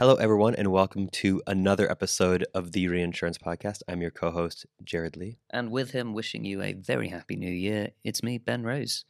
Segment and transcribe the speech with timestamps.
[0.00, 3.82] Hello, everyone, and welcome to another episode of the Reinsurance Podcast.
[3.86, 5.36] I'm your co host, Jared Lee.
[5.50, 9.04] And with him wishing you a very happy new year, it's me, Ben Rose.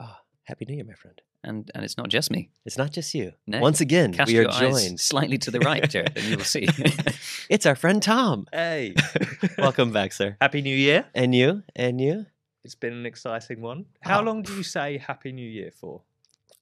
[0.00, 1.20] Ah, Happy New Year, my friend.
[1.44, 2.50] And and it's not just me.
[2.64, 3.32] It's not just you.
[3.46, 3.60] No.
[3.60, 4.98] Once again, Cast we are your eyes joined.
[5.00, 6.66] slightly to the right, Jared, and you will see.
[7.48, 8.46] It's our friend Tom.
[8.52, 8.94] Hey,
[9.58, 10.36] Welcome back, sir.
[10.40, 11.04] Happy New Year.
[11.14, 11.62] And you?
[11.76, 12.26] And you?
[12.64, 13.86] It's been an exciting one.
[14.00, 14.24] How Oh.
[14.24, 16.02] long do you say Happy New Year for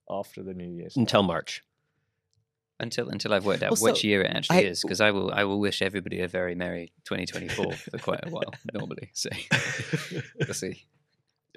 [0.08, 0.96] after the New Year's?
[0.96, 1.62] Until March.
[2.80, 5.30] Until until I've worked out Well, which year it actually I- is, because I will
[5.32, 9.10] I will wish everybody a very merry 2024 for quite a while normally.
[9.14, 9.30] So
[10.38, 10.84] we'll see.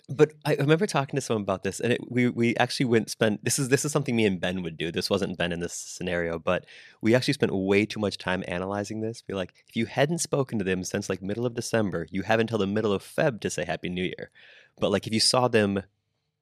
[0.10, 3.46] But I remember talking to someone about this, and it, we we actually went spent.
[3.46, 4.92] This is this is something me and Ben would do.
[4.92, 6.66] This wasn't Ben in this scenario, but
[7.02, 9.22] we actually spent way too much time analyzing this.
[9.22, 12.42] Be like, if you hadn't spoken to them since like middle of December, you have
[12.42, 14.30] until the middle of Feb to say Happy New Year.
[14.78, 15.84] But like, if you saw them,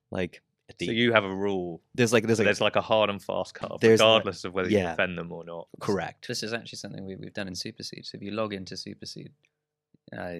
[0.09, 0.41] like
[0.77, 1.81] the so you have a rule.
[1.95, 4.53] there's like there's like There's like a hard and fast cut, There's like- regardless of
[4.53, 4.93] whether you yeah.
[4.93, 5.67] offend them or not.
[5.79, 6.27] correct.
[6.27, 8.05] This is actually something we, we've done in Supercede.
[8.05, 9.31] So if you log into Supercede,
[10.17, 10.35] uh,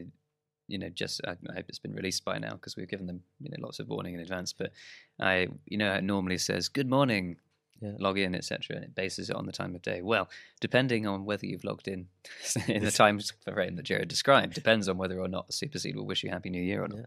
[0.68, 3.22] you know, just I, I hope it's been released by now because we've given them
[3.40, 4.54] you know lots of warning in advance.
[4.54, 4.72] But
[5.20, 7.38] I, you know, it normally says good morning,
[7.82, 7.94] Yeah.
[8.00, 10.02] log in, etc., and it bases it on the time of day.
[10.02, 10.30] Well,
[10.62, 12.08] depending on whether you've logged in
[12.68, 13.20] in the time
[13.54, 16.62] frame that Jared described, depends on whether or not Supercede will wish you Happy New
[16.64, 17.00] Year or not.
[17.00, 17.06] Yeah.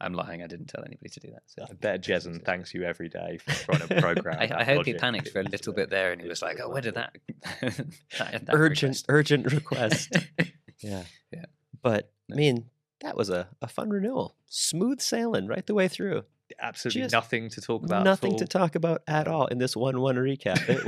[0.00, 0.42] I'm lying.
[0.42, 1.42] I didn't tell anybody to do that.
[1.46, 1.64] So.
[1.68, 4.38] I bet Jezen thanks you every day for trying to program.
[4.40, 6.68] I, I hope he panicked for a little bit there, and he was like, "Oh,
[6.68, 7.16] where did that,
[7.60, 10.16] that, that urgent request?" urgent request.
[10.80, 11.02] yeah.
[11.32, 11.46] Yeah.
[11.82, 12.66] But I mean,
[13.00, 14.36] that was a, a fun renewal.
[14.46, 16.24] Smooth sailing right the way through.
[16.60, 18.04] Absolutely Just nothing to talk about.
[18.04, 18.62] Nothing to talk.
[18.62, 20.58] talk about at all in this one one recap.
[20.68, 20.84] It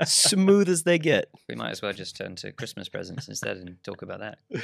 [0.00, 1.26] was smooth as they get.
[1.48, 4.38] We might as well just turn to Christmas presents instead and talk about that.
[4.54, 4.60] Yeah.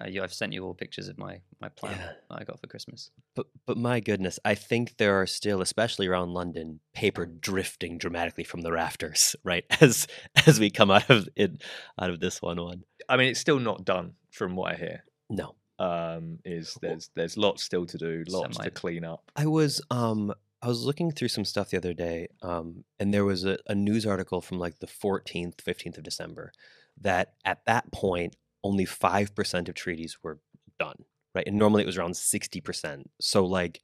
[0.00, 2.12] Uh, you, I've sent you all pictures of my my plan Yeah.
[2.30, 3.10] that I got for Christmas.
[3.36, 8.44] But but my goodness, I think there are still, especially around London, paper drifting dramatically
[8.44, 9.64] from the rafters, right?
[9.80, 10.06] As
[10.46, 11.62] as we come out of it
[12.00, 12.84] out of this one one.
[13.08, 15.04] I mean, it's still not done from what I hear.
[15.28, 15.54] No.
[15.80, 19.30] Um, is there's there's lots still to do, lots to clean up.
[19.34, 20.32] I was um
[20.62, 23.74] I was looking through some stuff the other day, um, and there was a, a
[23.74, 26.52] news article from like the 14th, 15th of December
[27.00, 30.38] that at that point only five percent of treaties were
[30.78, 31.04] done,
[31.34, 31.46] right?
[31.46, 33.04] And normally it was around 60%.
[33.20, 33.80] So like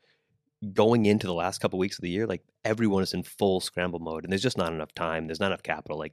[0.74, 3.60] going into the last couple of weeks of the year, like everyone is in full
[3.60, 5.26] scramble mode, and there's just not enough time.
[5.26, 6.12] There's not enough capital, like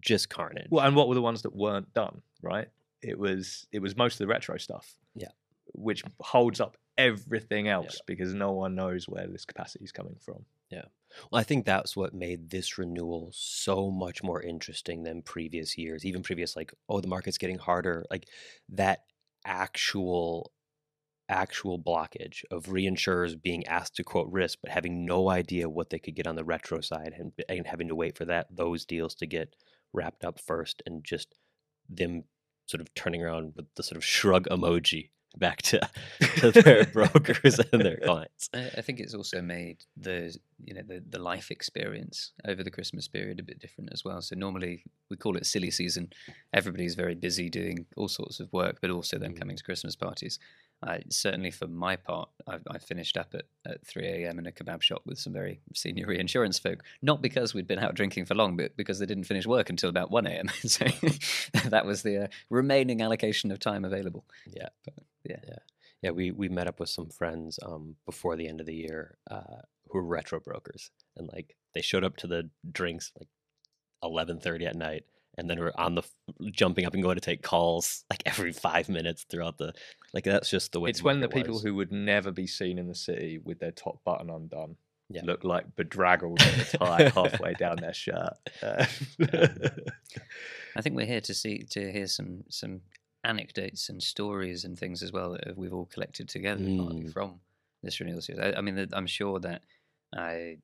[0.00, 0.68] just carnage.
[0.70, 2.22] Well, and what were the ones that weren't done?
[2.42, 2.68] Right.
[3.02, 4.96] It was it was most of the retro stuff.
[5.16, 5.30] Yeah.
[5.72, 10.44] Which holds up everything else because no one knows where this capacity is coming from.
[10.70, 10.84] Yeah.
[11.30, 16.04] Well, I think that's what made this renewal so much more interesting than previous years,
[16.04, 18.04] even previous like, oh, the market's getting harder.
[18.10, 18.28] Like
[18.70, 19.04] that
[19.44, 20.52] actual
[21.28, 25.98] actual blockage of reinsurers being asked to quote risk but having no idea what they
[25.98, 29.12] could get on the retro side and, and having to wait for that those deals
[29.12, 29.56] to get
[29.92, 31.34] wrapped up first and just
[31.88, 32.22] them
[32.66, 35.80] sort of turning around with the sort of shrug emoji back to,
[36.38, 38.48] to their brokers and their clients.
[38.54, 40.34] I, think it's also made the
[40.64, 44.20] you know the, the life experience over the Christmas period a bit different as well.
[44.22, 46.10] So normally we call it silly season.
[46.52, 49.38] Everybody's very busy doing all sorts of work, but also then Mm.
[49.38, 50.38] coming to Christmas parties.
[50.82, 54.38] I certainly for my part, I, I finished up at, at 3 a.m.
[54.38, 56.82] in a kebab shop with some very senior reinsurance folk.
[57.02, 59.88] Not because we'd been out drinking for long, but because they didn't finish work until
[59.88, 60.48] about 1 a.m.
[60.64, 60.84] so
[61.68, 64.24] that was the uh, remaining allocation of time available.
[64.46, 64.68] Yeah.
[64.84, 64.94] But,
[65.24, 65.40] yeah.
[65.46, 65.58] Yeah.
[66.02, 69.16] Yeah, we we met up with some friends um before the end of the year
[69.30, 73.28] uh who were retro brokers and like they showed up to the drinks like
[74.04, 75.04] 11:30 at night
[75.38, 76.02] and then we're on the
[76.50, 79.72] jumping up and going to take calls like every 5 minutes throughout the
[80.14, 81.62] like that's just the way It's when the market people was.
[81.62, 84.76] who would never be seen in the city with their top button undone
[85.10, 85.22] Yeah.
[85.24, 88.34] look like bedraggled in the tie halfway down their shirt.
[88.62, 88.86] Uh,
[90.76, 92.80] I think we're here to see to hear some some
[93.24, 97.12] anecdotes and stories and things as well that we've all collected together partly Mm.
[97.12, 97.40] from
[97.82, 98.40] this renewal series.
[98.40, 99.62] I, I mean, that- I'm sure that
[100.16, 100.58] I,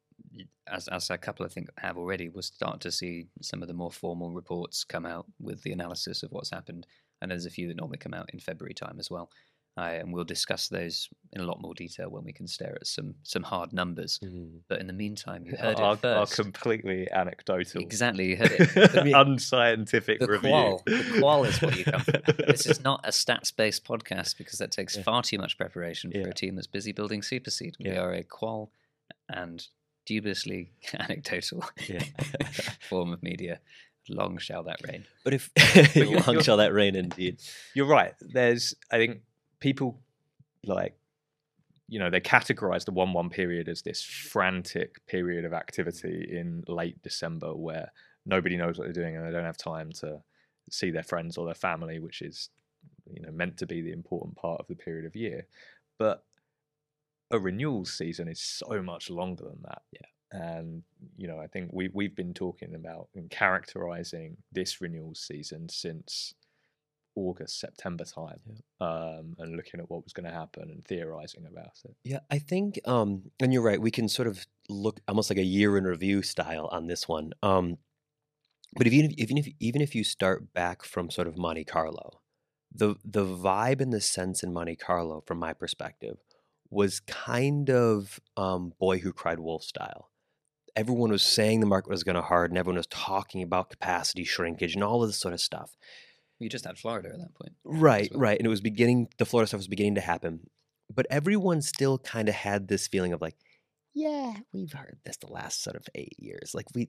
[0.70, 3.74] as as a couple I think have already, we'll start to see some of the
[3.74, 6.86] more formal reports come out with the analysis of what's happened,
[7.20, 9.30] and there's a few that normally come out in February time as well.
[9.78, 12.86] Uh, and we'll discuss those in a lot more detail when we can stare at
[12.86, 14.20] some some hard numbers.
[14.22, 14.58] Mm.
[14.68, 17.80] But in the meantime, you heard it are completely anecdotal.
[17.80, 19.04] Exactly, you heard it.
[19.04, 20.50] Mean, Unscientific the review.
[20.50, 22.20] qual, the qual is what you come from.
[22.46, 25.04] This is not a stats-based podcast because that takes Yeah.
[25.04, 26.26] far too much preparation for Yeah.
[26.28, 27.76] a team that's busy building Supercede.
[27.80, 28.72] We are a qual
[29.30, 29.66] and
[30.06, 32.02] dubiously anecdotal Yeah.
[32.88, 33.60] form of media.
[34.08, 35.04] Long shall that reign.
[35.24, 35.50] But if
[35.96, 37.40] you're- long you're- shall that reign, indeed.
[37.74, 38.14] You're right.
[38.20, 39.20] There's, I think,
[39.60, 40.00] people
[40.64, 40.96] like,
[41.88, 46.64] you know, they categorize the 1 1 period as this frantic period of activity in
[46.66, 47.92] late December where
[48.26, 50.20] nobody knows what they're doing and they don't have time to
[50.70, 52.48] see their friends or their family, which is
[53.12, 55.46] you know meant to be the important part of the period of year.
[55.98, 56.24] But
[57.32, 59.82] a renewal season is so much longer than that.
[59.90, 60.06] Yeah.
[60.32, 60.82] And
[61.16, 66.34] you know, I think we we've been talking about and characterizing this renewal season since
[67.14, 68.40] August, September time,
[68.80, 71.94] um, and looking at what was going to happen and theorizing about it.
[72.04, 73.80] Yeah, I think, um, and you're right.
[73.80, 77.32] We can sort of look almost like a year in review style on this one.
[77.42, 77.78] Um,
[78.76, 82.20] but if, even if even if you start back from sort of Monte Carlo,
[82.74, 86.16] the the vibe and the sense in Monte Carlo, from my perspective,
[86.72, 90.10] was kind of um, Boy Who Cried Wolf style.
[90.74, 92.56] Everyone was saying the market was going to harden.
[92.56, 95.76] Everyone was talking about capacity shrinkage and all of this sort of stuff.
[96.38, 97.52] You just had Florida at that point.
[97.62, 98.20] Right, well.
[98.20, 98.38] right.
[98.38, 100.48] And it was beginning, the Florida stuff was beginning to happen.
[100.92, 103.36] But everyone still kind of had this feeling of like,
[103.94, 106.54] yeah, we've heard this the last sort of eight years.
[106.54, 106.88] Like we,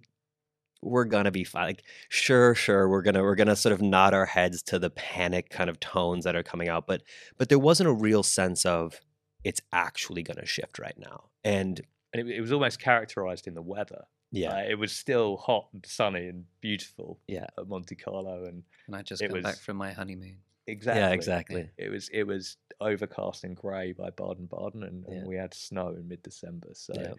[0.81, 1.67] we're gonna be fine.
[1.67, 5.49] Like, sure, sure, we're gonna we're gonna sort of nod our heads to the panic
[5.49, 6.87] kind of tones that are coming out.
[6.87, 7.03] But
[7.37, 8.99] but there wasn't a real sense of
[9.43, 11.29] it's actually gonna shift right now.
[11.43, 11.81] And
[12.13, 14.05] And it, it was almost characterized in the weather.
[14.31, 18.63] yeah, Uh, it was still hot and sunny and beautiful yeah, at Monte Carlo, and
[18.87, 20.37] And I just It come back from my honeymoon.
[20.67, 21.69] exactly, Yeah, exactly.
[21.77, 25.25] It was it was overcast and grey by Baden Baden, and, and Yeah.
[25.27, 26.69] we had snow in mid December.
[26.73, 27.13] So Yeah.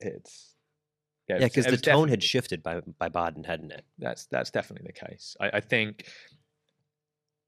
[0.00, 0.54] it's
[1.28, 3.84] yeah, yeah, it because it the tone had shifted by by Baden, hadn't it?
[3.98, 5.36] That's that's definitely the case.
[5.40, 6.06] I, I think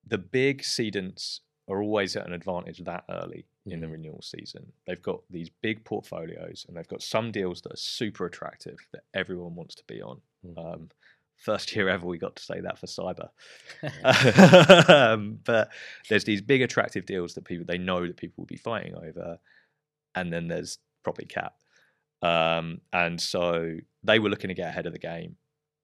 [0.07, 3.93] the big cedents are always at an advantage that early in the Mhm.
[3.93, 4.73] renewal season.
[4.87, 9.05] They've got these big portfolios and they've got some deals that are super attractive that
[9.15, 10.21] everyone wants to be on.
[10.45, 10.59] Mhm.
[10.59, 10.89] Um,
[11.37, 13.31] first year ever, we got to say that for cyber.
[14.89, 15.71] um, but
[16.09, 19.39] there's these big attractive deals that people they know that people will be fighting over,
[20.15, 21.55] and then there's property cat.
[22.23, 25.37] Um, and so they were looking to get ahead of the game,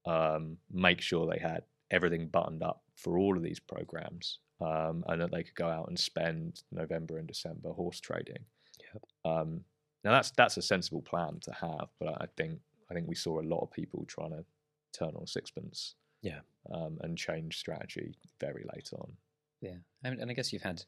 [0.07, 5.21] um, make sure they had everything buttoned up for all of these programs, um, and
[5.21, 8.45] that they could go out and spend November and December horse trading.
[8.93, 9.03] Yep.
[9.25, 9.65] Um,
[10.05, 12.61] now that's that's a sensible plan to have, but I think
[12.91, 14.45] I think we saw a lot of people trying to
[14.93, 16.41] turn on sixpence, Yeah.
[16.73, 19.13] um, and change strategy very late on.
[19.61, 20.85] Yeah, I mean, and I guess you've had.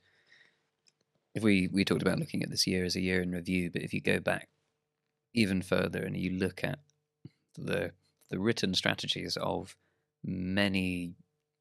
[1.35, 3.83] If we we talked about looking at this year as a year in review, but
[3.83, 4.49] if you go back
[5.35, 6.79] even further and you look at
[7.57, 7.93] the
[8.31, 9.77] the written strategies of
[10.25, 11.15] many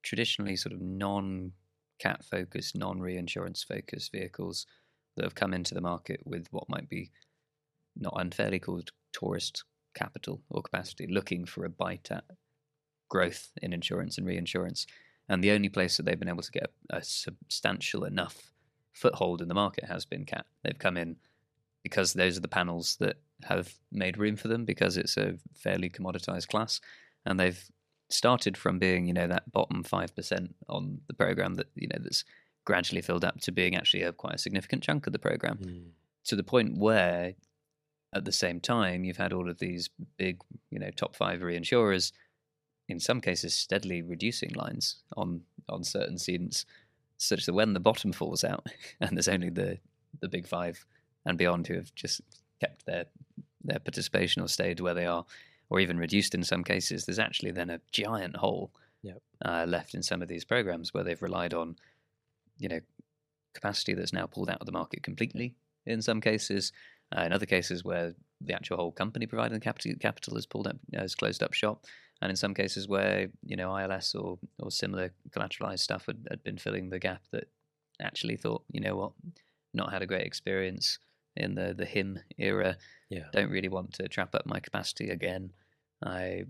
[0.03, 1.51] traditionally sort of non
[1.99, 4.65] cat focused, non reinsurance focused vehicles
[5.15, 7.11] that have come into the market with what might be
[7.95, 9.63] not unfairly called tourist
[9.93, 12.23] capital or capacity, looking for a bite at
[13.09, 14.85] growth in insurance and reinsurance.
[15.27, 18.51] And the only place that they've been able to get a substantial enough
[18.93, 20.45] foothold in the market has been cat.
[20.63, 21.17] They've come in
[21.83, 25.89] because those are the panels that have made room for them because it's a fairly
[25.89, 26.81] commoditized class.
[27.25, 27.63] And they've
[28.09, 32.23] started from being, you know, that bottom 5% on the program that, you know, that's
[32.65, 35.83] gradually filled up to being actually a quite a significant chunk of the program Mm.
[36.25, 37.33] to the point where
[38.13, 42.11] at the same time you've had all of these big you know top five reinsurers
[42.87, 46.65] in some cases steadily reducing lines on on certain cedents
[47.17, 48.65] such that when the bottom falls out
[49.01, 49.79] and there's only the
[50.21, 50.85] the big five
[51.25, 52.21] and beyond who have just
[52.59, 53.05] kept their
[53.63, 55.25] their participation or stayed where they are
[55.69, 58.71] or even reduced in some cases there's actually then a giant hole
[59.01, 59.21] Yep.
[59.45, 61.77] uh, left in some of these programs where they've relied on
[62.57, 62.81] you know
[63.53, 66.71] capacity that's now pulled out of the market completely in some cases.
[67.17, 70.67] Uh, in other cases, where the actual whole company providing the capital, capital has pulled
[70.67, 71.85] up, has closed up shop,
[72.21, 76.43] and in some cases where you know ILS or or similar collateralized stuff had, had
[76.43, 77.47] been filling the gap that
[77.99, 79.11] actually thought, you know what,
[79.73, 80.99] not had a great experience
[81.39, 82.77] in the the HIM era.
[83.09, 83.25] Yeah.
[83.31, 85.51] Don't really want to trap up my capacity again.
[86.03, 86.43] I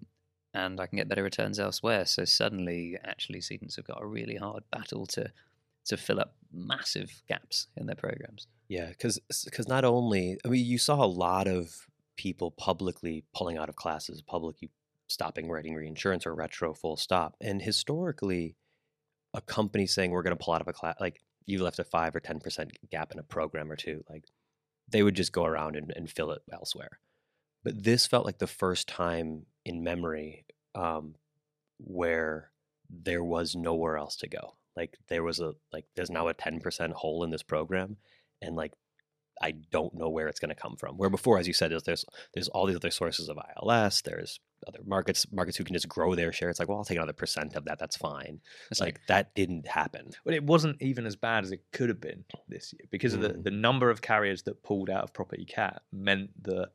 [0.53, 2.05] and I can get better returns elsewhere.
[2.05, 5.31] So suddenly, actually, cedents have got a really hard battle to
[5.85, 8.47] to fill up massive gaps in their programs.
[8.67, 13.57] Yeah, because because not only I mean you saw a lot of people publicly pulling
[13.57, 14.69] out of classes, publicly
[15.07, 18.55] stopping writing reinsurance or retro full stop, and historically,
[19.33, 21.83] a company saying we're going to pull out of a class like you left a
[21.83, 24.25] five or ten percent gap in a program or two, like
[24.91, 26.99] they would just go around and, and fill it elsewhere.
[27.63, 31.15] But this felt like the first time in memory um,
[31.77, 32.51] where
[32.89, 34.55] there was nowhere else to go.
[34.75, 37.97] Like there was a like there's now a ten percent hole in this program,
[38.41, 38.73] and like
[39.41, 40.97] I don't know where it's going to come from.
[40.97, 44.01] Where before, as you said, there's, there's there's all these other sources of ILS.
[44.01, 46.49] There's other markets markets who can just grow their share.
[46.49, 47.79] It's like, well, I'll take another percent of that.
[47.79, 48.41] That's fine.
[48.71, 50.11] It's like that didn't happen.
[50.25, 53.21] But it wasn't even as bad as it could have been this year because of
[53.21, 53.43] the, Mm.
[53.43, 56.69] the number of carriers that pulled out of property cat meant that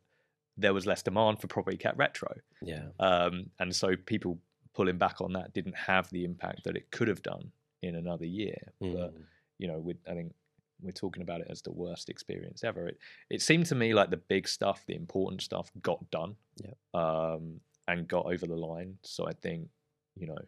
[0.57, 2.33] there was less demand for property cat retro.
[2.63, 2.87] Yeah.
[3.01, 4.39] Um, and so people
[4.75, 7.51] pulling back on that didn't have the impact that it could have done
[7.83, 8.73] in another year.
[8.81, 9.25] But Mm.
[9.59, 10.33] you know, we, I think
[10.81, 12.89] we're talking about it as the worst experience ever.
[12.89, 12.99] It
[13.31, 16.77] it seemed to me like the big stuff, the important stuff, got done, Yep.
[16.95, 18.99] um, and got over the line.
[19.03, 19.69] So I think
[20.17, 20.39] you know,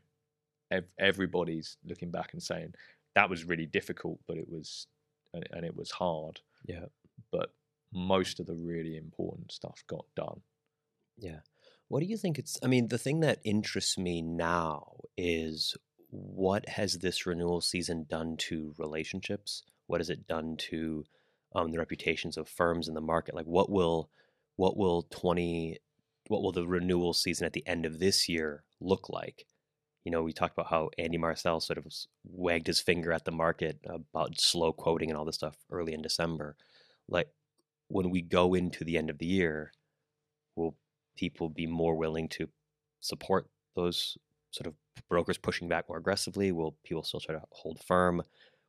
[0.70, 2.74] ev- everybody's looking back and saying
[3.14, 4.86] that was really difficult, but it was
[5.32, 6.40] and, and it was hard.
[6.66, 6.86] Yeah.
[7.30, 7.50] But
[7.92, 10.40] most of the really important stuff got done.
[11.16, 11.40] Yeah.
[11.88, 15.76] What do you think it's I mean, the thing that interests me now is
[16.10, 19.62] what has this renewal season done to relationships?
[19.86, 21.04] What has it done to
[21.54, 23.34] um, the reputations of firms in the market?
[23.34, 24.10] Like what will
[24.56, 25.78] what will 20
[26.28, 29.46] what will the renewal season at the end of this year look like?
[30.04, 31.86] You know, we talked about how Andy Marcell sort of
[32.24, 36.02] wagged his finger at the market about slow quoting and all this stuff early in
[36.02, 36.56] December.
[37.08, 37.28] Like
[37.88, 39.72] when we go into the end of the year,
[40.54, 40.76] will
[41.16, 42.48] people be more willing to
[43.00, 44.16] support those
[44.52, 44.74] sort of
[45.08, 46.52] brokers pushing back more aggressively?
[46.52, 48.22] Will people still try to hold firm?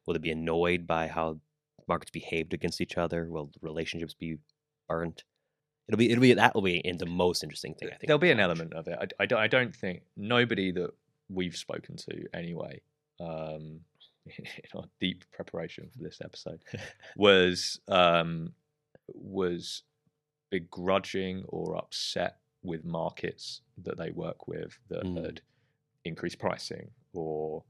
[0.06, 1.40] Will they be annoyed by how
[1.88, 3.28] markets behaved against each other?
[3.30, 4.38] Will relationships be
[4.88, 5.24] burnt?
[5.88, 7.90] It'll be it'll be that will be in the most interesting thing.
[7.90, 8.98] I think There'll be an element of it.
[9.00, 10.92] I, I, don't, I don't think nobody that
[11.30, 12.82] we've spoken to anyway,
[13.20, 13.80] um,
[14.26, 16.60] in our deep preparation for this episode,
[17.16, 18.54] was um,
[19.14, 19.84] was
[20.50, 25.24] begrudging or upset with markets that they work with that Mm.
[25.24, 25.42] had
[26.04, 27.64] increased pricing or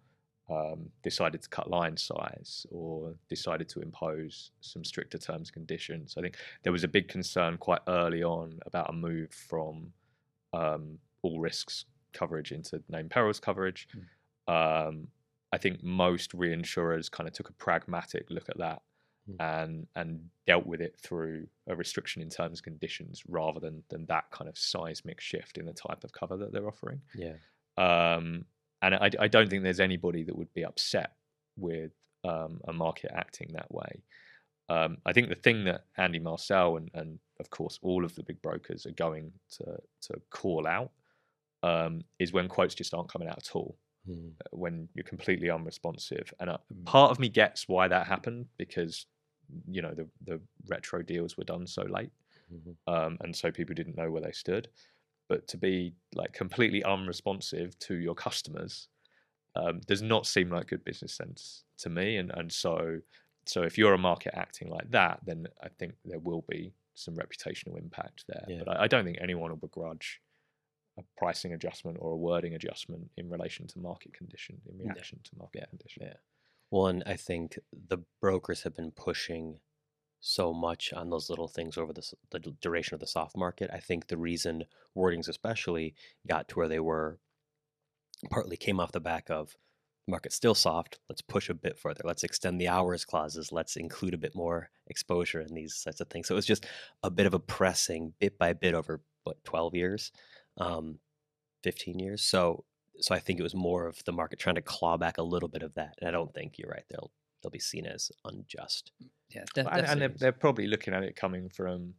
[0.50, 6.16] um, decided to cut line size or decided to impose some stricter terms and conditions.
[6.18, 9.92] I think there was a big concern quite early on about a move from
[10.54, 13.88] um, all risks coverage into named perils coverage.
[14.48, 15.08] Um,
[15.52, 18.82] I think most reinsurers kind of took a pragmatic look at that
[19.30, 19.36] Mm.
[19.42, 24.06] and and dealt with it through a restriction in terms and conditions rather than than
[24.06, 27.02] that kind of seismic shift in the type of cover that they're offering.
[27.14, 27.34] Yeah.
[27.78, 28.46] Um,
[28.82, 31.14] and I, I don't think there's anybody that would be upset
[31.58, 31.92] with
[32.24, 34.04] um, a market acting that way.
[34.70, 38.24] Um, I think the thing that Andy Marcell and, and of course all of the
[38.24, 40.92] big brokers are going to to call out
[41.64, 43.78] um, is when quotes just aren't coming out at all
[44.10, 44.32] Mm.
[44.52, 46.34] when you're completely unresponsive.
[46.40, 49.06] And uh, part of me gets why that happened because
[49.70, 52.12] you know the the retro deals were done so late,
[52.54, 52.76] Mhm.
[52.88, 54.70] um, and so people didn't know where they stood.
[55.30, 58.88] But to be like completely unresponsive to your customers
[59.56, 62.18] um, does not seem like good business sense to me.
[62.18, 63.00] And and so
[63.46, 67.16] so if you're a market acting like that, then I think there will be some
[67.16, 68.46] reputational impact there.
[68.48, 68.62] Yeah.
[68.66, 70.22] But I, I don't think anyone will begrudge
[70.98, 75.32] a pricing adjustment or a wording adjustment in relation to market condition, in reaction to
[75.38, 76.04] market condition.
[76.06, 76.14] Yeah.
[76.72, 79.60] Well, and I think the brokers have been pushing
[80.20, 83.70] so much on those little things over the, the duration of the soft market.
[83.74, 85.96] I think the reason wordings, especially,
[86.28, 87.20] got to where they were
[88.30, 89.56] partly came off the back of
[90.06, 91.00] the market's still soft.
[91.10, 92.02] Let's push a bit further.
[92.04, 93.52] Let's extend the hours clauses.
[93.52, 96.28] Let's include a bit more exposure in these sets of things.
[96.28, 96.66] So it was just
[97.04, 100.12] a bit of a pressing bit by bit over what 12 years,
[100.58, 101.00] um,
[101.64, 102.24] 15 years.
[102.24, 102.66] So
[103.00, 105.50] so I think it was more of the market trying to claw back a little
[105.50, 105.96] bit of that.
[106.00, 106.86] And I don't think you're right.
[106.90, 107.12] They'll
[107.48, 108.92] they'll be seen as unjust.
[109.30, 111.94] Yeah, de- and, and they're, they're probably looking at it coming from,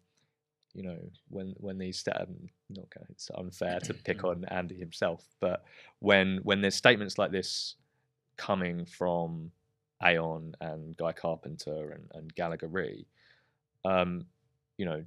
[0.74, 2.36] you know, when when these sta- um,
[2.68, 5.64] not gonna, it's unfair to pick on Andy himself, but
[6.00, 7.76] when when there's statements like this
[8.36, 9.50] coming from
[10.04, 13.06] Aon and Guy Carpenter and, and Gallagher Re,
[13.84, 14.26] um,
[14.76, 15.02] you know,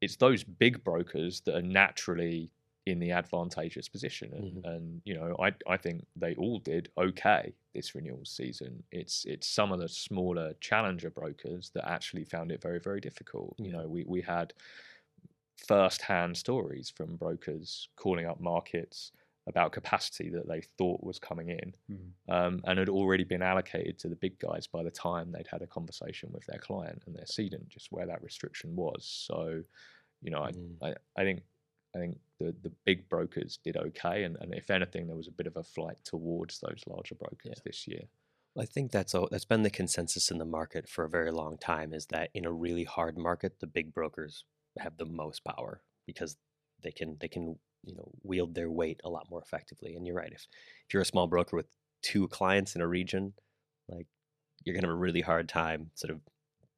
[0.00, 2.50] it's those big brokers that are naturally
[2.86, 4.64] in the advantageous position, and, Mhm.
[4.64, 8.84] and you know, I I think they all did okay this renewal season.
[8.92, 13.56] It's it's some of the smaller challenger brokers that actually found it very very difficult.
[13.62, 14.54] You know, we we had
[15.56, 19.12] first hand stories from brokers calling up markets
[19.46, 22.14] about capacity that they thought was coming in Mhm.
[22.28, 25.62] um, and had already been allocated to the big guys by the time they'd had
[25.62, 29.04] a conversation with their client and their cedent, just where that restriction was.
[29.04, 29.62] So,
[30.22, 30.80] you know, I, Mm.
[30.82, 31.44] I, I think
[31.94, 35.32] I think the, the big brokers did okay, and, and if anything, there was a
[35.32, 37.62] bit of a flight towards those larger brokers Yeah.
[37.64, 38.02] this year.
[38.58, 41.56] I think that's a, that's been the consensus in the market for a very long
[41.58, 41.92] time.
[41.92, 44.44] Is that in a really hard market, the big brokers
[44.78, 46.36] have the most power because
[46.82, 49.94] they can they can you know wield their weight a lot more effectively.
[49.94, 50.32] And you're right.
[50.32, 50.46] If
[50.86, 51.66] if you're a small broker with
[52.02, 53.34] two clients in a region,
[53.88, 54.06] like
[54.64, 56.20] you're gonna have a really hard time sort of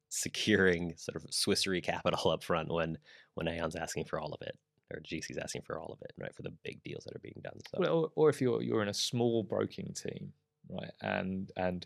[0.09, 2.97] securing sort of Swiss Re capital up front when
[3.35, 4.57] when Aon's asking for all of it
[4.93, 6.33] or GC's asking for all of it, right?
[6.35, 7.59] For the big deals that are being done.
[7.71, 10.33] So Well, or, or if you're you're in a small broking team,
[10.69, 11.85] right, and and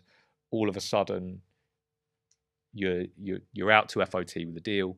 [0.50, 1.42] all of a sudden
[2.74, 4.96] you're you're you're out to FOT with a deal,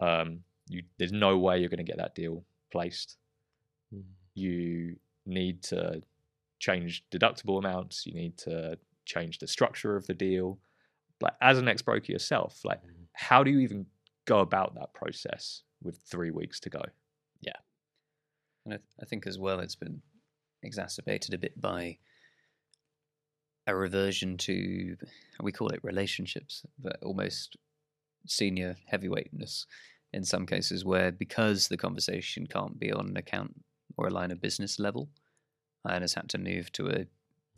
[0.00, 3.18] um, you there's no way you're going to get that deal placed.
[3.92, 4.16] Mhm.
[4.34, 6.02] You need to
[6.58, 8.06] change deductible amounts.
[8.06, 10.60] You need to change the structure of the deal.
[11.20, 13.08] Like as an ex broker yourself, like Mhm.
[13.14, 13.86] how do you even
[14.26, 16.82] go about that process with three weeks to go?
[18.64, 20.02] And I, th- I think as well, it's been
[20.62, 21.98] exacerbated a bit by
[23.66, 24.96] a reversion to
[25.42, 27.56] we call it relationships, but almost
[28.26, 29.66] senior heavyweightness
[30.12, 33.54] in some cases, where because the conversation can't be on an account
[33.96, 35.08] or a line of business level,
[35.84, 37.06] and has had to move to a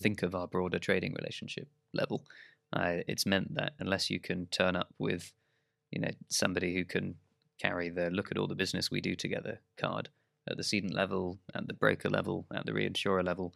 [0.01, 2.25] think of our broader trading relationship level.
[2.73, 5.33] Uh, it's meant that unless you can turn up with,
[5.91, 7.17] you know, somebody who can
[7.63, 10.09] carry the look at all the business we do together card
[10.51, 13.55] at the cedent level, at the broker level, at the reinsurer level,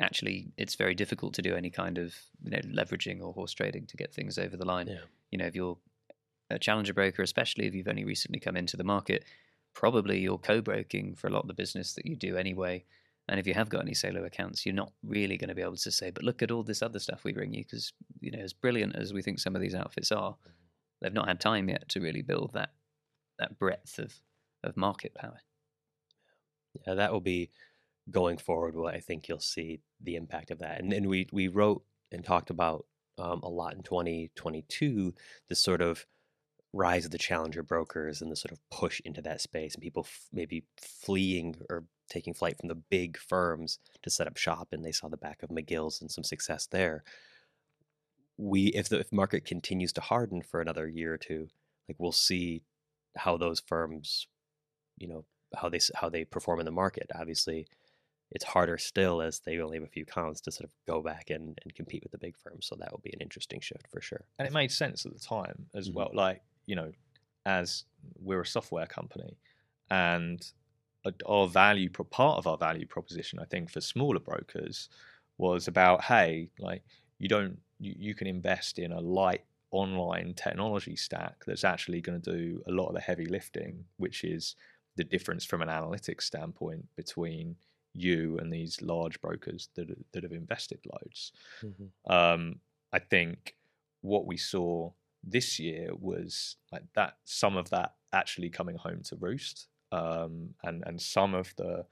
[0.00, 3.86] actually it's very difficult to do any kind of you know leveraging or horse trading
[3.86, 4.88] to get things over the line.
[4.88, 4.98] Yeah.
[5.30, 5.78] You know, if you're
[6.50, 9.24] a challenger broker, especially if you've only recently come into the market,
[9.74, 12.84] probably you're co-broking for a lot of the business that you do anyway.
[13.28, 15.76] And if you have got any solo accounts, you're not really going to be able
[15.76, 18.38] to say, but look at all this other stuff we bring you, because you know,
[18.38, 20.50] as brilliant as we think some of these outfits are, mm-hmm.
[21.00, 22.70] they've not had time yet to really build that
[23.38, 24.14] that breadth of
[24.62, 25.40] of market power.
[26.86, 27.50] Yeah, that will be
[28.10, 28.76] going forward.
[28.76, 32.24] What I think you'll see the impact of that, and and we we wrote and
[32.24, 32.86] talked about
[33.18, 35.14] um, a lot in 2022.
[35.48, 36.06] This sort of
[36.72, 40.04] rise of the challenger brokers and the sort of push into that space, and people
[40.06, 44.84] f- maybe fleeing or taking flight from the big firms to set up shop, and
[44.84, 47.02] they saw the back of McGill's and some success there.
[48.36, 51.48] We, if the if market continues to harden for another year or two,
[51.88, 52.62] like we'll see
[53.16, 54.28] how those firms,
[54.98, 55.24] you know,
[55.56, 57.10] how they how they perform in the market.
[57.14, 57.66] Obviously,
[58.32, 61.30] it's harder still as they only have a few counts to sort of go back
[61.30, 62.66] and, and compete with the big firms.
[62.66, 64.26] So that will be an interesting shift for sure.
[64.38, 65.94] and it made sense at the time as Mhm.
[65.94, 66.10] well.
[66.12, 66.92] Like you know,
[67.44, 67.84] as
[68.18, 69.38] we're a software company,
[69.90, 70.52] and
[71.26, 74.88] our value part of our value proposition, I think, for smaller brokers
[75.38, 76.84] was about hey, like
[77.18, 82.20] you don't you, you can invest in a light online technology stack that's actually going
[82.20, 84.54] to do a lot of the heavy lifting, which is
[84.96, 87.56] the difference from an analytics standpoint between
[87.92, 91.32] you and these large brokers that that have invested loads.
[92.08, 92.60] Um,
[92.92, 93.56] I think
[94.02, 94.92] what we saw
[95.24, 100.82] this year was like that some of that actually coming home to roost, um, and
[100.86, 101.84] and some of the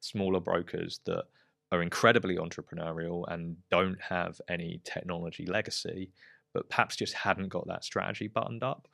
[0.00, 1.24] smaller brokers that
[1.70, 6.10] are incredibly entrepreneurial and don't have any technology legacy,
[6.52, 8.88] but perhaps just hadn't got that strategy buttoned up,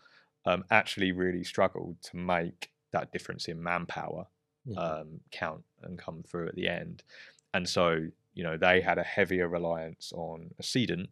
[0.44, 4.27] um, actually really struggled to make that difference in manpower
[4.64, 4.77] Mhm.
[4.77, 7.03] um, count and come through at the end.
[7.55, 11.11] And so, you know, they had a heavier reliance on a cedent.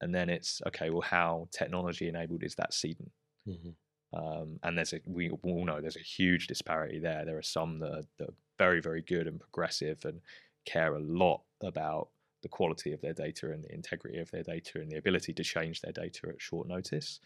[0.00, 3.12] And then it's okay, well, how technology enabled is that cedent?
[3.46, 3.74] Mhm.
[4.12, 7.24] Um, and there's a, we all know there's a huge disparity there.
[7.24, 10.20] There are some that are, that are very, very good and progressive and
[10.66, 12.10] care a lot about
[12.42, 15.42] the quality of their data and the integrity of their data and the ability to
[15.44, 17.20] change their data at short notice.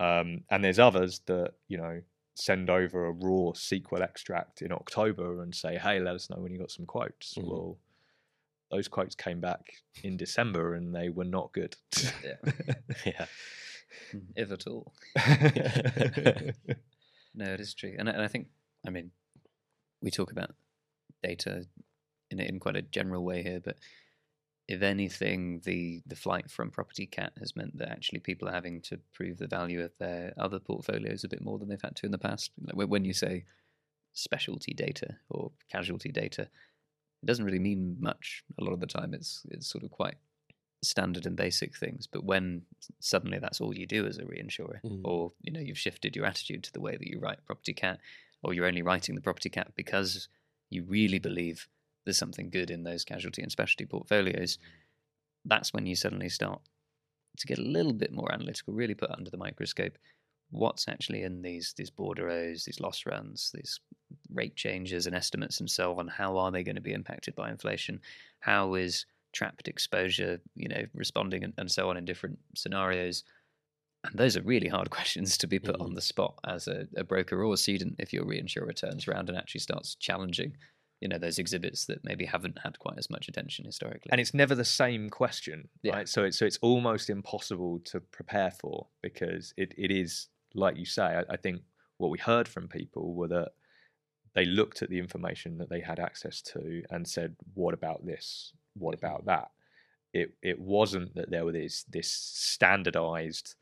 [0.00, 2.00] Um, and there's others that, you know,
[2.34, 6.52] send over a raw SQL extract in October and say, hey, let us know when
[6.52, 7.34] you got some quotes.
[7.34, 7.44] Mhm.
[7.44, 7.78] Well,
[8.70, 11.76] those quotes came back in December and they were not good.
[12.24, 12.52] Yeah.
[13.06, 13.26] yeah.
[14.34, 14.92] if at all.
[17.34, 18.48] No, it is true, and I, and I think
[18.86, 19.10] I mean
[20.02, 20.54] we talk about
[21.22, 21.64] data
[22.30, 23.76] in in quite a general way here, but
[24.72, 28.80] if anything, the the flight from property cat has meant that actually people are having
[28.82, 32.06] to prove the value of their other portfolios a bit more than they've had to
[32.06, 32.50] in the past.
[32.60, 33.44] Like when- you say
[34.12, 36.42] specialty data or casualty data,
[37.22, 39.14] it doesn't really mean much a lot of the time.
[39.14, 40.16] It's it's sort of quite
[40.82, 42.06] standard and basic things.
[42.06, 42.62] But when
[43.00, 45.00] suddenly that's all you do as a reinsurer, Mhm.
[45.04, 48.00] or you know you've shifted your attitude to the way that you write property cat,
[48.42, 50.28] or you're only writing the property cat because
[50.70, 51.68] you really believe
[52.04, 54.58] there's something good in those casualty and specialty portfolios,
[55.44, 56.62] that's when you suddenly start
[57.38, 59.98] to get a little bit more analytical, really put under the microscope
[60.50, 63.80] what's actually in these these bordereaux, these loss runs, these
[64.30, 66.08] rate changes and estimates and so on.
[66.08, 68.00] How are they going to be impacted by inflation?
[68.40, 73.24] How is trapped exposure, you know, responding and, and so on in different scenarios?
[74.04, 75.94] And those are really hard questions to be put on Mhm.
[75.94, 79.38] the spot as a, a broker or a cedent if your reinsurer turns around and
[79.38, 80.56] actually starts challenging,
[81.02, 84.10] you know, those exhibits that maybe haven't had quite as much attention historically.
[84.12, 85.96] and it's never the same question, Yeah.
[85.96, 86.08] right?
[86.08, 90.86] So it's so it's almost impossible to prepare for because it, it is like you
[90.86, 91.02] say.
[91.02, 91.62] I, I think
[91.98, 93.50] what we heard from people were that
[94.34, 98.52] they looked at the information that they had access to and said, "What about this?
[98.74, 99.50] What about that?"
[100.14, 103.54] It it wasn't that there was this this standardized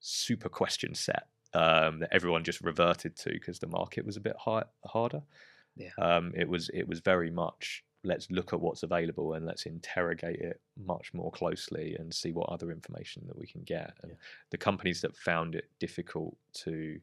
[0.00, 4.36] super question set um, that everyone just reverted to because the market was a bit
[4.38, 5.22] high, harder.
[5.76, 5.92] Yeah.
[5.98, 10.40] Um, it was it was very much let's look at what's available and let's interrogate
[10.40, 13.94] it much more closely and see what other information that we can get.
[14.02, 14.16] And Yeah.
[14.50, 16.98] the companies that found it difficult to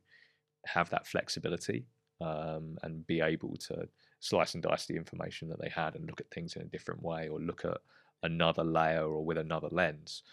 [0.65, 1.87] have that flexibility
[2.21, 3.87] um, and be able to
[4.19, 7.01] slice and dice the information that they had and look at things in a different
[7.03, 7.77] way or look at
[8.23, 10.23] another layer or with another lens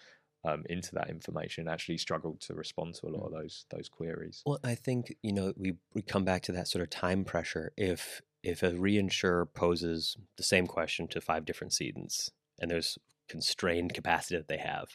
[0.45, 4.43] um, into that information actually struggled to respond to a lot of those those queries.
[4.45, 7.73] Well, I think you know we we come back to that sort of time pressure.
[7.77, 12.31] If if a reinsurer poses the same question to five different cedents
[12.61, 14.89] and there's constrained capacity that they have,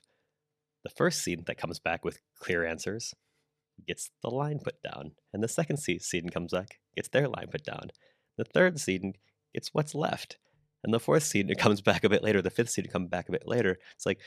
[0.84, 3.14] the first cedent that comes back with clear answers
[3.88, 7.48] gets the line put down, and the second ce- cedent comes back gets their line
[7.52, 7.90] put down.
[8.38, 9.18] The third cedent
[9.54, 10.38] gets what's left,
[10.84, 12.42] and the fourth cedent comes back a bit later.
[12.42, 13.80] The fifth cedent comes back a bit later.
[13.96, 14.20] It's like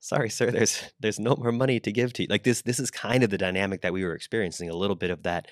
[0.00, 2.28] sorry sir there's there's no more money to give to you.
[2.30, 5.10] Like this this is kind of the dynamic that we were experiencing a little bit
[5.10, 5.48] of that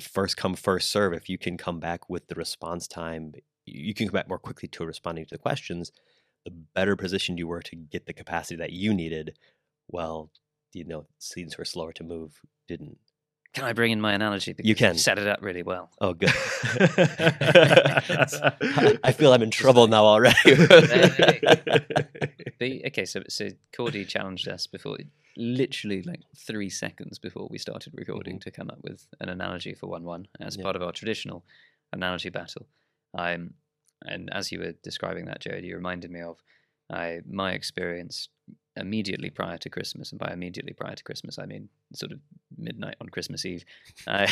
[0.00, 1.12] first come first serve.
[1.12, 3.32] If you can come back with the response time
[3.66, 5.92] you can come back more quickly to responding to the questions
[6.44, 9.36] the better positioned you were to get the capacity that you needed
[9.88, 10.30] well
[10.72, 12.98] you know seeds were slower to move didn't
[13.58, 14.52] Can I bring in my analogy?
[14.52, 14.96] Because can.
[14.96, 15.90] set it up really well.
[16.00, 16.30] oh good
[19.02, 20.36] i feel i'm in trouble now already
[22.60, 24.98] The, okay, so so Cordy challenged us before,
[25.36, 29.86] literally like three seconds before we started recording, to come up with an analogy for
[29.86, 30.64] one one as Yeah.
[30.64, 31.44] part of our traditional
[31.92, 32.66] analogy battle.
[33.16, 33.54] Um,
[34.04, 36.38] and as you were describing that, Jared, you reminded me of
[36.90, 38.28] uh, my experience
[38.76, 42.20] immediately prior to Christmas, and by immediately prior to Christmas, I mean sort of
[42.56, 43.64] midnight on Christmas Eve,
[44.06, 44.26] uh,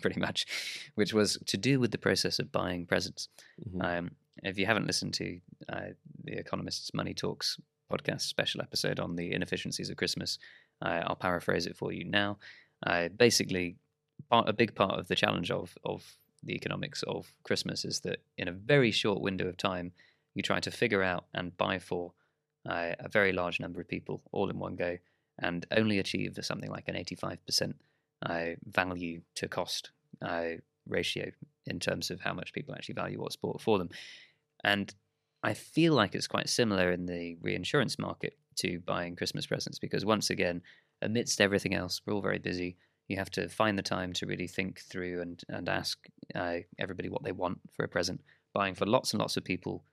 [0.00, 0.46] pretty much,
[0.94, 3.28] which was to do with the process of buying presents.
[3.68, 3.84] Mhm.
[3.84, 4.10] Um,
[4.42, 5.88] if you haven't listened to uh,
[6.24, 7.58] the Economist's Money Talks
[7.90, 10.38] podcast special episode on the inefficiencies of Christmas,
[10.82, 12.38] uh, I'll paraphrase it for you now.
[12.86, 13.76] Uh, basically,
[14.30, 16.04] part, a big part of the challenge of of
[16.42, 19.92] the economics of Christmas is that in a very short window of time,
[20.34, 22.12] you try to figure out and buy for
[22.68, 24.98] uh, a very large number of people all in one go,
[25.38, 27.76] and only achieve something like an eighty-five percent
[28.22, 29.90] uh, value to cost
[30.22, 30.56] uh,
[30.88, 31.30] ratio
[31.66, 33.90] in terms of how much people actually value what's bought for them.
[34.64, 34.94] And
[35.42, 40.04] I feel like it's quite similar in the reinsurance market to buying Christmas presents because,
[40.04, 40.62] once again,
[41.02, 42.76] amidst everything else, we're all very busy.
[43.08, 45.98] You have to find the time to really think through and, and ask
[46.34, 48.20] uh, everybody what they want for a present,
[48.54, 49.84] buying for lots and lots of people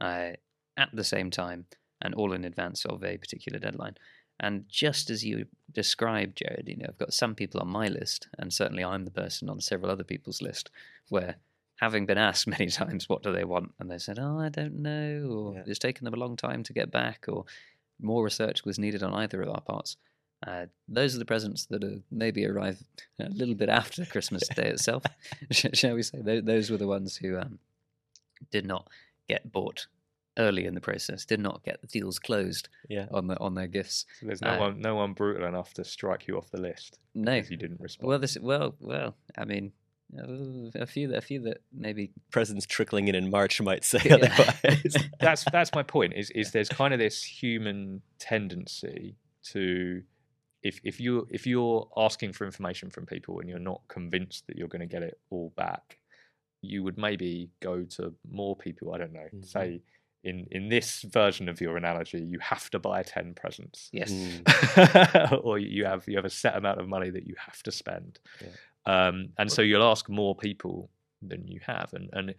[0.00, 0.32] uh,
[0.76, 1.64] at the same time
[2.00, 3.96] and all in advance of a particular deadline.
[4.38, 8.28] And just as you described, Jared, you know, I've got some people on my list,
[8.38, 10.70] and certainly I'm the person on several other people's list,
[11.10, 11.36] where
[11.76, 14.76] having been asked many times what do they want, and they said, "Oh, I don't
[14.76, 15.62] know," or Yeah.
[15.66, 17.44] "It's taken them a long time to get back," or
[18.00, 19.98] more research was needed on either of our parts.
[20.46, 22.82] Uh, those are the presents that are maybe arrive
[23.18, 25.02] a little bit after Christmas Day itself,
[25.50, 26.22] shall we say?
[26.22, 27.58] Those were the ones who um,
[28.50, 28.88] did not
[29.28, 29.86] get bought
[30.44, 33.66] early in the process, did not get the deals closed yeah on the on their
[33.68, 34.06] gifts.
[34.20, 36.98] So there's no Uh, one no one brutal enough to strike you off the list
[37.14, 38.08] No, because you didn't respond.
[38.08, 39.72] well, this well, well, I mean,
[40.18, 44.14] uh, a few, a few that maybe presents trickling in in march might say Yeah.
[44.16, 46.14] otherwise that's that's my point.
[46.14, 49.16] Is is there's kind of this human tendency
[49.52, 50.02] to
[50.62, 54.56] if if you if you're asking for information from people and you're not convinced that
[54.56, 55.98] you're going to get it all back,
[56.62, 58.92] you would maybe go to more people.
[58.94, 59.28] I don't know.
[59.34, 59.46] Mhm.
[59.46, 59.80] Say
[60.22, 63.88] in in this version of your analogy, you have to buy ten presents.
[63.92, 65.40] yes, Mm.
[65.44, 68.18] or you have you have a set amount of money that you have to spend,
[68.40, 68.48] Yeah.
[69.08, 70.90] um, and so you'll ask more people
[71.22, 72.34] than you have, and and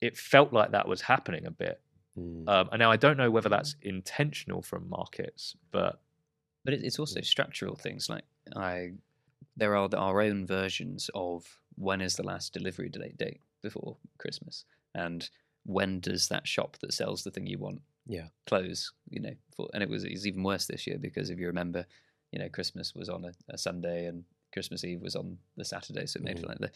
[0.00, 1.80] it felt like that was happening a bit.
[2.18, 2.48] Mm.
[2.48, 6.00] Um, and now I don't know whether that's intentional from markets, but
[6.64, 8.24] but it's also structural things like
[8.56, 8.92] I.
[9.56, 14.64] There are our own versions of when is the last delivery date date before Christmas,
[14.94, 15.28] and
[15.64, 18.28] when does that shop that sells the thing you want Yeah.
[18.46, 18.92] close?
[19.10, 21.86] You know, for, and it was it's even worse this year because if you remember,
[22.32, 26.06] you know, Christmas was on a, a Sunday and Christmas Eve was on the Saturday,
[26.06, 26.40] so it made Mhm.
[26.42, 26.70] for like the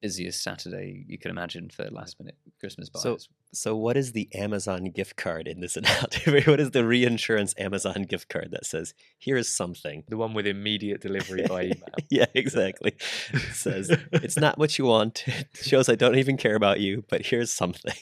[0.00, 3.02] busiest Saturday you can imagine for last minute Christmas buys.
[3.02, 3.18] So-
[3.52, 6.30] So, what is the Amazon gift card in this analogy?
[6.48, 10.04] what is the reinsurance Amazon gift card that says, "Here's something"?
[10.08, 11.94] the one with immediate delivery by email.
[12.10, 12.92] yeah, exactly.
[13.32, 15.24] It says it's not what you want.
[15.26, 17.94] It shows I don't even care about you, but here's something.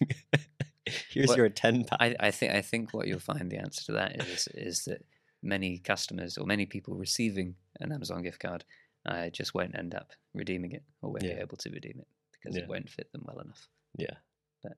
[1.10, 1.98] here's Well, your ten pounds.
[2.00, 5.04] I, I think I think what you'll find the answer to that is is that
[5.42, 8.64] many customers or many people receiving an Amazon gift card
[9.06, 11.34] uh, just won't end up redeeming it or won't Yeah.
[11.34, 12.62] be able to redeem it because Yeah.
[12.64, 13.68] it won't fit them well enough.
[13.96, 14.16] Yeah.
[14.62, 14.76] But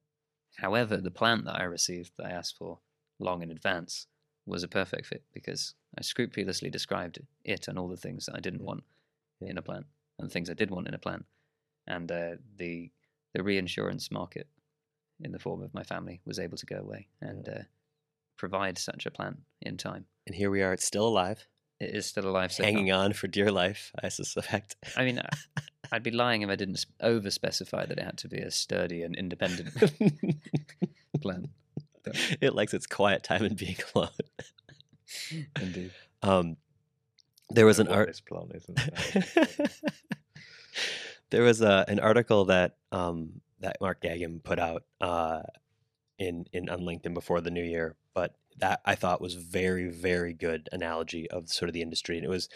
[0.57, 2.81] However, the plant that I received that I asked for
[3.19, 4.07] long in advance
[4.47, 8.41] was a perfect fit because I scrupulously described it and all the things that I
[8.41, 8.67] didn't Yeah.
[8.67, 8.85] want
[9.41, 9.87] in a plant
[10.19, 11.27] and the things I did want in a plant,
[11.87, 12.91] and uh, the
[13.33, 14.49] the reinsurance market
[15.21, 17.63] in the form of my family was able to go away and uh,
[18.37, 20.07] provide such a plan in time.
[20.27, 20.73] And here we are.
[20.73, 21.47] It's still alive,
[21.81, 23.93] is still alive, so hanging on for dear life.
[24.03, 24.77] I suspect.
[24.97, 25.61] I mean, I-
[25.93, 29.03] I'd be lying if I didn't over specify that it had to be a sturdy
[29.03, 29.75] and independent
[31.21, 31.49] plan.
[32.41, 34.09] it likes its quiet time and being alone.
[35.61, 35.91] Indeed.
[36.23, 36.57] Um,
[37.49, 38.07] there was an What art.
[38.09, 39.71] this plant is, isn't
[41.31, 45.43] there was a, an article that um, that Mark Geoghegan put out uh,
[46.19, 50.33] in in on LinkedIn before the new year, but that I thought was very very
[50.33, 52.49] good analogy of sort of the industry, and it was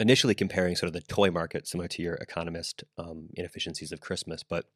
[0.00, 4.42] initially comparing sort of the toy market, similar to your economist um, inefficiencies of Christmas,
[4.42, 4.66] but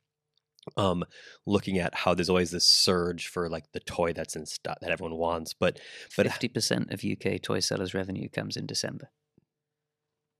[0.76, 1.04] um,
[1.46, 4.90] looking at how there's always this surge for like the toy that's in stock that
[4.90, 5.80] everyone wants, but
[6.16, 9.10] but Fifty percent of UK toy sellers' revenue comes in December.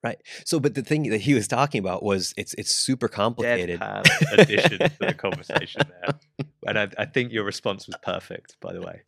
[0.02, 0.18] Right.
[0.44, 3.80] So, but the thing that he was talking about was it's it's super complicated.
[3.80, 6.18] Deadpan addition to the conversation there.
[6.64, 9.02] And I, I think your response was perfect, by the way.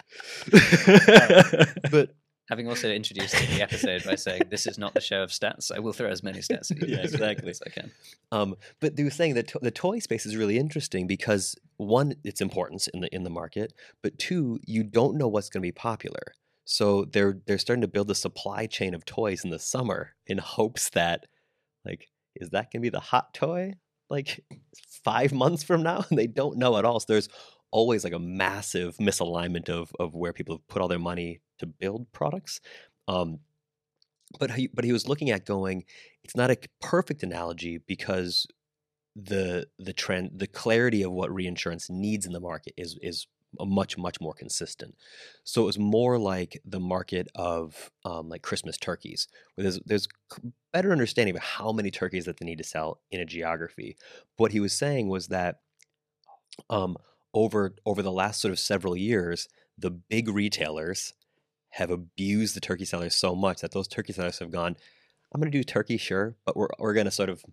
[1.91, 2.11] but
[2.51, 5.79] Having also introduced the episode by saying this is not the show of stats, I
[5.79, 7.49] will throw as many stats at you Yeah, exactly.
[7.49, 7.91] as I can.
[8.33, 12.17] um, but they were saying that to- the toy space is really interesting because one,
[12.23, 15.67] its importance in the in the market, but two, you don't know what's going to
[15.67, 16.35] be popular.
[16.65, 20.39] So they're they're starting to build a supply chain of toys in the summer in
[20.41, 21.27] hopes that,
[21.85, 23.75] like, is that going to be the hot toy
[24.11, 24.41] like
[25.05, 26.05] five months from now?
[26.11, 27.01] And they don't know at all.
[27.01, 27.29] So there's
[27.71, 31.67] always like a massive misalignment of of where people have put all their money to
[31.67, 32.61] build products.
[33.09, 33.41] Um,
[34.39, 35.85] but he, but he was looking at going,
[36.23, 38.47] it's not a perfect analogy because
[39.17, 43.29] the the trend the clarity of what reinsurance needs in the market is is
[43.61, 44.95] much much more consistent.
[45.45, 50.09] So it was more like the market of um, like Christmas turkeys, where there's there's
[50.73, 53.97] better understanding of how many turkeys that they need to sell in a geography.
[54.37, 55.61] What he was saying was that
[56.71, 56.97] um,
[57.33, 61.13] over over the last sort of several years, the big retailers
[61.71, 64.77] have abused the turkey sellers so much that those turkey sellers have gone,
[65.33, 67.45] I'm going to do turkey, sure, but we're we're going to sort of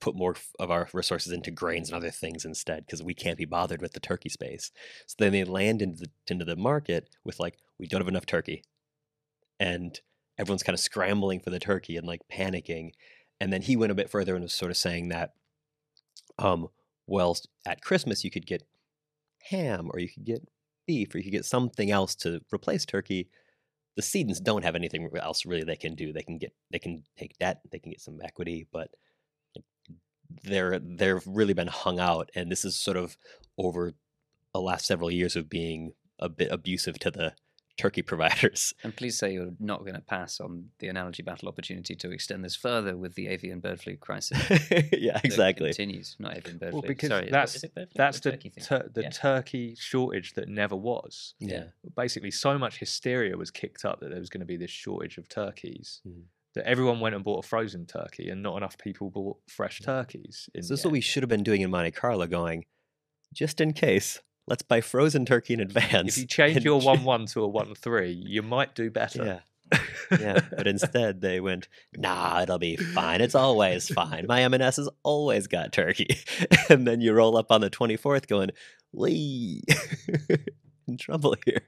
[0.00, 3.44] put more of our resources into grains and other things instead because we can't be
[3.44, 4.70] bothered with the turkey space.
[5.06, 8.26] So then they land into the into the market with like we don't have enough
[8.26, 8.62] turkey,
[9.58, 9.98] and
[10.38, 12.92] everyone's kind of scrambling for the turkey and like panicking.
[13.40, 15.32] And then he went a bit further and was sort of saying that,
[16.38, 16.68] um,
[17.06, 18.62] well, at Christmas you could get
[19.50, 20.48] ham or you could get
[20.86, 23.28] beef or you could get something else to replace turkey.
[23.96, 26.12] The Cedents don't have anything else really they can do.
[26.12, 28.90] They can get they can take debt, they can get some equity, but
[30.44, 33.16] they're they've really been hung out, and this is sort of
[33.58, 33.94] over
[34.52, 37.34] the last several years of being a bit abusive to the
[37.76, 38.72] turkey providers.
[38.82, 42.42] And please say you're not going to pass on the analogy battle opportunity to extend
[42.42, 44.38] this further with the avian bird flu crisis.
[44.92, 45.68] yeah, that exactly.
[45.74, 46.88] Continues, not avian bird Well, flu.
[46.88, 47.94] because Sorry, that's is it bird flu?
[47.98, 49.10] that's The the turkey tur- the Yeah.
[49.10, 51.34] turkey shortage that never was.
[51.38, 51.64] Yeah.
[51.94, 55.18] Basically, so much hysteria was kicked up that there was going to be this shortage
[55.18, 56.22] of turkeys Mhm.
[56.56, 60.48] That everyone went and bought a frozen turkey, and not enough people bought fresh turkeys.
[60.54, 62.64] So this is what we should have been doing in Monte Carlo, going
[63.32, 64.20] just in case.
[64.48, 66.16] Let's buy frozen turkey in advance.
[66.16, 69.42] If you change your one one to a one three, you might do better.
[69.72, 69.80] yeah,
[70.20, 70.40] yeah.
[70.56, 73.20] But instead, they went, "Nah, it'll be fine.
[73.20, 74.26] It's always fine.
[74.28, 76.16] My M&S has always got turkey."
[76.70, 78.50] and then you roll up on the twenty fourth, going,
[78.92, 79.62] "Lee,
[80.88, 81.62] in trouble here."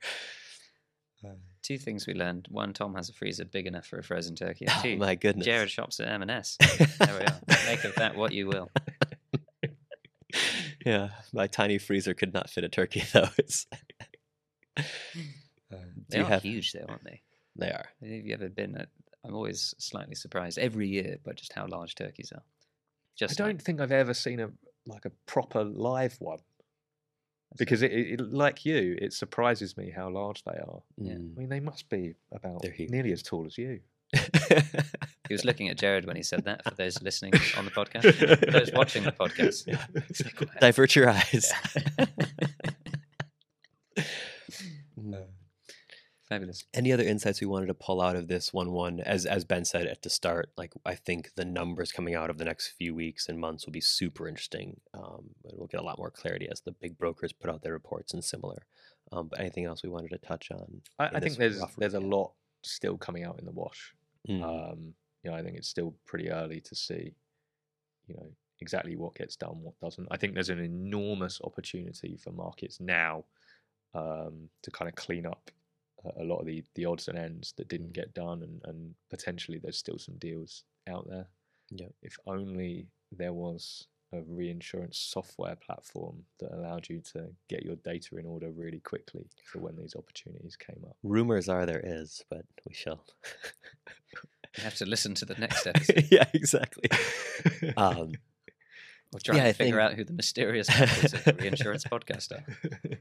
[1.62, 2.46] Two things we learned.
[2.50, 4.66] One, Tom has a freezer big enough for a frozen turkey.
[4.66, 6.56] And Oh two, my goodness, Jared shops at M&S.
[6.98, 7.40] There we are.
[7.66, 8.70] Make of that what you will.
[10.86, 13.28] yeah, my tiny freezer could not fit a turkey though.
[13.38, 13.66] It's,
[14.76, 14.82] hmm.
[15.72, 15.76] uh,
[16.08, 17.22] They are have- huge, though, aren't they?
[17.56, 17.86] they are.
[18.00, 18.88] Have you ever been at?
[19.24, 22.42] I'm always slightly surprised every year by just how large turkeys are.
[23.16, 24.50] Just I don't like- think I've ever seen a
[24.86, 26.38] like a proper live one
[27.58, 30.82] because it, it, it- like you, it surprises me how large they are.
[30.96, 31.12] Yeah.
[31.14, 31.36] Mm.
[31.36, 33.80] I mean, they must be about nearly as tall as you.
[35.28, 36.64] He was looking at Jared when he said that.
[36.64, 39.54] For those listening on the podcast, for those watching the podcast,
[40.14, 40.46] stay.
[40.60, 41.52] Divert your eyes.
[45.00, 45.24] Mm.
[46.28, 46.64] Fabulous.
[46.74, 49.00] Any other insights we wanted to pull out of this one one?
[49.00, 52.36] As as Ben said at the start, like I think the numbers coming out of
[52.36, 54.78] the next few weeks and months will be super interesting.
[54.92, 58.12] Um, we'll get a lot more clarity as the big brokers put out their reports
[58.12, 58.66] and similar.
[59.10, 60.82] Um, but anything else we wanted to touch on?
[60.98, 63.94] I, I think there's there's a lot still coming out in the wash.
[64.28, 64.42] Mm.
[64.42, 67.14] Um, you know, I think it's still pretty early to see,
[68.06, 68.26] you know,
[68.60, 70.08] exactly what gets done, what doesn't.
[70.10, 73.24] I think there's an enormous opportunity for markets now
[73.94, 75.50] um, to kind of clean up
[76.04, 78.94] a, a lot of the, the odds and ends that didn't get done, and, and
[79.10, 81.26] potentially there's still some deals out there.
[81.70, 81.92] Yep.
[82.02, 88.16] If only there was a reinsurance software platform that allowed you to get your data
[88.16, 90.96] in order really quickly for when these opportunities came up.
[91.02, 93.04] Rumors are there is, but we shall.
[94.56, 96.06] You have to listen to the next episode.
[96.10, 96.88] yeah, exactly.
[97.76, 98.12] Um,
[99.12, 101.84] We're trying yeah, to I figure think- out who the mysterious members of the reinsurance
[101.84, 102.44] podcast are.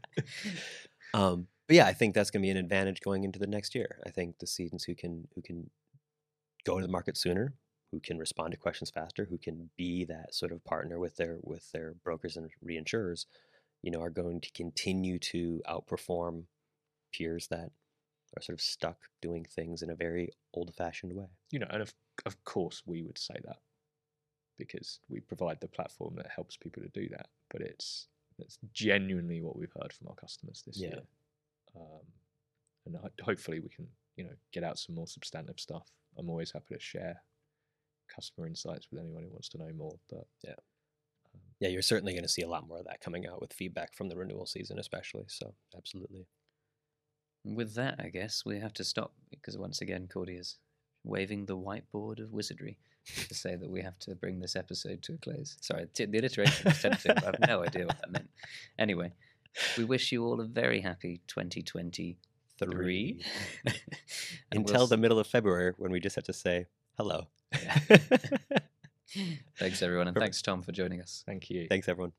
[1.13, 3.75] Um, but yeah, I think that's going to be an advantage going into the next
[3.75, 4.01] year.
[4.05, 5.69] I think the cedents who can who can
[6.65, 7.55] go to the market sooner,
[7.91, 11.37] who can respond to questions faster, who can be that sort of partner with their
[11.43, 13.25] with their brokers and reinsurers,
[13.83, 16.45] you know, are going to continue to outperform
[17.13, 17.71] peers that
[18.37, 21.27] are sort of stuck doing things in a very old-fashioned way.
[21.51, 21.93] you know, and of
[22.25, 23.57] of course we would say that
[24.57, 27.27] because we provide the platform that helps people to do that.
[27.51, 28.07] But it's
[28.39, 30.89] it's genuinely what we've heard from our customers this Yeah.
[30.89, 31.03] year,
[31.79, 32.05] um,
[32.85, 35.87] and ho- hopefully we can you know get out some more substantive stuff.
[36.17, 37.21] I'm always happy to share
[38.13, 39.97] customer insights with anyone who wants to know more.
[40.09, 40.51] But Yeah.
[41.35, 43.53] um, Yeah, you're certainly going to see a lot more of that coming out with
[43.53, 45.25] feedback from the renewal season, especially.
[45.27, 46.25] So, absolutely.
[47.43, 50.57] With that, I guess we have to stop because once again, Cordy is
[51.03, 52.77] waving the whiteboard of wizardry
[53.27, 55.55] to say that we have to bring this episode to a close.
[55.61, 57.13] Sorry, t- the alliteration was tempting.
[57.15, 58.29] but I have no idea what that meant.
[58.79, 59.13] Anyway,
[59.77, 62.17] we wish you all a very happy 2023.
[62.59, 63.23] Three.
[64.51, 66.65] And we'll Until the middle of February when we just have to say
[66.97, 67.27] hello.
[69.59, 70.07] Thanks, everyone.
[70.07, 71.23] And thanks, Tom, for joining us.
[71.25, 71.67] thank you.
[71.69, 72.13] Thanks, everyone.